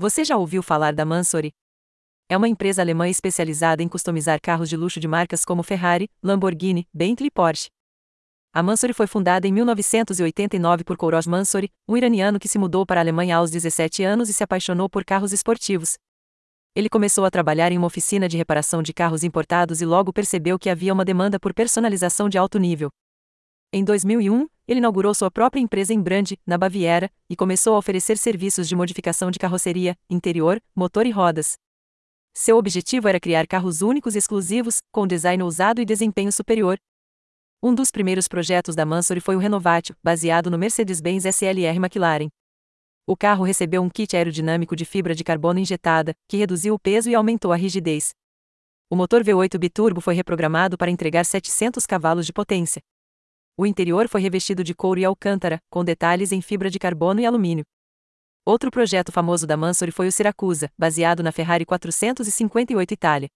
Você 0.00 0.24
já 0.24 0.34
ouviu 0.34 0.62
falar 0.62 0.94
da 0.94 1.04
Mansory? 1.04 1.52
É 2.26 2.34
uma 2.34 2.48
empresa 2.48 2.80
alemã 2.80 3.06
especializada 3.06 3.82
em 3.82 3.86
customizar 3.86 4.40
carros 4.40 4.66
de 4.66 4.74
luxo 4.74 4.98
de 4.98 5.06
marcas 5.06 5.44
como 5.44 5.62
Ferrari, 5.62 6.08
Lamborghini, 6.22 6.88
Bentley 6.90 7.26
e 7.26 7.30
Porsche. 7.30 7.68
A 8.50 8.62
Mansory 8.62 8.94
foi 8.94 9.06
fundada 9.06 9.46
em 9.46 9.52
1989 9.52 10.84
por 10.84 10.96
Kourosh 10.96 11.26
Mansory, 11.26 11.68
um 11.86 11.98
iraniano 11.98 12.38
que 12.38 12.48
se 12.48 12.58
mudou 12.58 12.86
para 12.86 12.98
a 12.98 13.02
Alemanha 13.02 13.36
aos 13.36 13.50
17 13.50 14.02
anos 14.02 14.30
e 14.30 14.32
se 14.32 14.42
apaixonou 14.42 14.88
por 14.88 15.04
carros 15.04 15.34
esportivos. 15.34 15.98
Ele 16.74 16.88
começou 16.88 17.26
a 17.26 17.30
trabalhar 17.30 17.70
em 17.70 17.76
uma 17.76 17.86
oficina 17.86 18.26
de 18.26 18.38
reparação 18.38 18.82
de 18.82 18.94
carros 18.94 19.22
importados 19.22 19.82
e 19.82 19.84
logo 19.84 20.14
percebeu 20.14 20.58
que 20.58 20.70
havia 20.70 20.94
uma 20.94 21.04
demanda 21.04 21.38
por 21.38 21.52
personalização 21.52 22.26
de 22.26 22.38
alto 22.38 22.58
nível. 22.58 22.88
Em 23.70 23.84
2001, 23.84 24.48
ele 24.70 24.78
inaugurou 24.78 25.12
sua 25.12 25.32
própria 25.32 25.60
empresa 25.60 25.92
em 25.92 26.00
Brand, 26.00 26.30
na 26.46 26.56
Baviera, 26.56 27.10
e 27.28 27.34
começou 27.34 27.74
a 27.74 27.78
oferecer 27.78 28.16
serviços 28.16 28.68
de 28.68 28.76
modificação 28.76 29.28
de 29.28 29.36
carroceria, 29.36 29.96
interior, 30.08 30.62
motor 30.76 31.04
e 31.06 31.10
rodas. 31.10 31.54
Seu 32.32 32.56
objetivo 32.56 33.08
era 33.08 33.18
criar 33.18 33.48
carros 33.48 33.82
únicos 33.82 34.14
e 34.14 34.18
exclusivos, 34.18 34.78
com 34.92 35.08
design 35.08 35.42
ousado 35.42 35.80
e 35.80 35.84
desempenho 35.84 36.30
superior. 36.30 36.78
Um 37.60 37.74
dos 37.74 37.90
primeiros 37.90 38.28
projetos 38.28 38.76
da 38.76 38.86
Mansory 38.86 39.18
foi 39.18 39.34
o 39.34 39.40
Renovatio, 39.40 39.96
baseado 40.04 40.48
no 40.48 40.56
Mercedes-Benz 40.56 41.24
SLR 41.24 41.76
McLaren. 41.76 42.28
O 43.08 43.16
carro 43.16 43.42
recebeu 43.42 43.82
um 43.82 43.90
kit 43.90 44.16
aerodinâmico 44.16 44.76
de 44.76 44.84
fibra 44.84 45.16
de 45.16 45.24
carbono 45.24 45.58
injetada, 45.58 46.14
que 46.28 46.36
reduziu 46.36 46.74
o 46.74 46.78
peso 46.78 47.10
e 47.10 47.14
aumentou 47.16 47.52
a 47.52 47.56
rigidez. 47.56 48.10
O 48.88 48.94
motor 48.94 49.24
V8 49.24 49.58
biturbo 49.58 50.00
foi 50.00 50.14
reprogramado 50.14 50.78
para 50.78 50.92
entregar 50.92 51.24
700 51.24 51.84
cavalos 51.86 52.24
de 52.24 52.32
potência. 52.32 52.80
O 53.60 53.66
interior 53.66 54.08
foi 54.08 54.22
revestido 54.22 54.64
de 54.64 54.74
couro 54.74 54.98
e 55.00 55.04
alcântara, 55.04 55.60
com 55.68 55.84
detalhes 55.84 56.32
em 56.32 56.40
fibra 56.40 56.70
de 56.70 56.78
carbono 56.78 57.20
e 57.20 57.26
alumínio. 57.26 57.62
Outro 58.42 58.70
projeto 58.70 59.12
famoso 59.12 59.46
da 59.46 59.54
Mansory 59.54 59.92
foi 59.92 60.08
o 60.08 60.12
Siracusa, 60.12 60.70
baseado 60.78 61.22
na 61.22 61.30
Ferrari 61.30 61.66
458 61.66 62.94
Itália. 62.94 63.28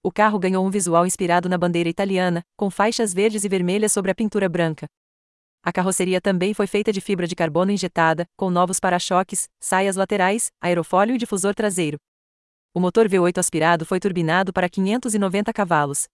O 0.00 0.12
carro 0.12 0.38
ganhou 0.38 0.64
um 0.64 0.70
visual 0.70 1.04
inspirado 1.04 1.48
na 1.48 1.58
bandeira 1.58 1.88
italiana, 1.88 2.44
com 2.56 2.70
faixas 2.70 3.12
verdes 3.12 3.42
e 3.42 3.48
vermelhas 3.48 3.92
sobre 3.92 4.12
a 4.12 4.14
pintura 4.14 4.48
branca. 4.48 4.86
A 5.64 5.72
carroceria 5.72 6.20
também 6.20 6.54
foi 6.54 6.68
feita 6.68 6.92
de 6.92 7.00
fibra 7.00 7.26
de 7.26 7.34
carbono 7.34 7.72
injetada, 7.72 8.26
com 8.36 8.50
novos 8.50 8.78
para-choques, 8.78 9.48
saias 9.58 9.96
laterais, 9.96 10.52
aerofólio 10.60 11.16
e 11.16 11.18
difusor 11.18 11.52
traseiro. 11.52 11.98
O 12.72 12.78
motor 12.78 13.08
V8 13.08 13.38
aspirado 13.38 13.84
foi 13.84 13.98
turbinado 13.98 14.52
para 14.52 14.68
590 14.68 15.52
cavalos. 15.52 16.06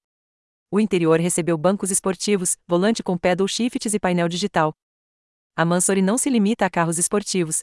O 0.75 0.81
interior 0.81 1.21
recebeu 1.21 1.57
bancos 1.57 1.93
esportivos, 1.93 2.57
volante 2.67 3.01
com 3.01 3.17
pedal 3.17 3.47
shifts 3.47 3.95
e 3.95 4.01
painel 4.01 4.29
digital. 4.29 4.75
A 5.55 5.65
Mansory 5.65 6.03
não 6.03 6.19
se 6.19 6.29
limita 6.29 6.67
a 6.67 6.69
carros 6.69 6.99
esportivos. 6.99 7.63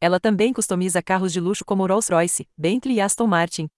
Ela 0.00 0.18
também 0.18 0.50
customiza 0.50 1.02
carros 1.02 1.30
de 1.30 1.38
luxo 1.38 1.62
como 1.62 1.86
Rolls-Royce, 1.86 2.48
Bentley 2.56 2.96
e 2.96 3.00
Aston 3.02 3.26
Martin. 3.26 3.68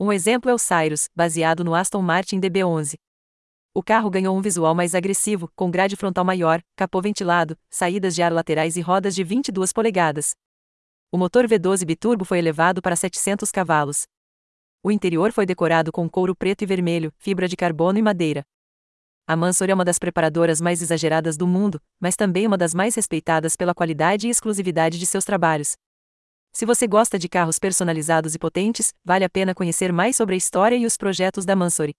Um 0.00 0.12
exemplo 0.12 0.50
é 0.50 0.54
o 0.54 0.58
Cyrus, 0.58 1.08
baseado 1.14 1.62
no 1.62 1.76
Aston 1.76 2.02
Martin 2.02 2.40
DB11. 2.40 2.96
O 3.72 3.84
carro 3.84 4.10
ganhou 4.10 4.36
um 4.36 4.42
visual 4.42 4.74
mais 4.74 4.92
agressivo, 4.92 5.48
com 5.54 5.70
grade 5.70 5.94
frontal 5.94 6.24
maior, 6.24 6.60
capô 6.74 7.00
ventilado, 7.00 7.56
saídas 7.70 8.16
de 8.16 8.20
ar 8.20 8.32
laterais 8.32 8.76
e 8.76 8.80
rodas 8.80 9.14
de 9.14 9.22
22 9.22 9.72
polegadas. 9.72 10.34
O 11.12 11.16
motor 11.16 11.46
V12 11.46 11.84
biturbo 11.84 12.24
foi 12.24 12.38
elevado 12.38 12.82
para 12.82 12.96
700 12.96 13.52
cavalos. 13.52 14.08
O 14.86 14.90
interior 14.92 15.32
foi 15.32 15.44
decorado 15.44 15.90
com 15.90 16.08
couro 16.08 16.32
preto 16.32 16.62
e 16.62 16.64
vermelho, 16.64 17.12
fibra 17.18 17.48
de 17.48 17.56
carbono 17.56 17.98
e 17.98 18.02
madeira. 18.02 18.44
A 19.26 19.34
Mansour 19.34 19.68
é 19.68 19.74
uma 19.74 19.84
das 19.84 19.98
preparadoras 19.98 20.60
mais 20.60 20.80
exageradas 20.80 21.36
do 21.36 21.44
mundo, 21.44 21.82
mas 21.98 22.14
também 22.14 22.46
uma 22.46 22.56
das 22.56 22.72
mais 22.72 22.94
respeitadas 22.94 23.56
pela 23.56 23.74
qualidade 23.74 24.28
e 24.28 24.30
exclusividade 24.30 24.96
de 24.96 25.04
seus 25.04 25.24
trabalhos. 25.24 25.74
Se 26.52 26.64
você 26.64 26.86
gosta 26.86 27.18
de 27.18 27.28
carros 27.28 27.58
personalizados 27.58 28.36
e 28.36 28.38
potentes, 28.38 28.94
vale 29.04 29.24
a 29.24 29.28
pena 29.28 29.56
conhecer 29.56 29.92
mais 29.92 30.14
sobre 30.14 30.36
a 30.36 30.38
história 30.38 30.76
e 30.76 30.86
os 30.86 30.96
projetos 30.96 31.44
da 31.44 31.56
Mansory. 31.56 31.92